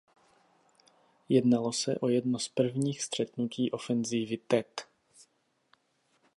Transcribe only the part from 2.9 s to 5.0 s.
střetnutí ofenzívy Tet.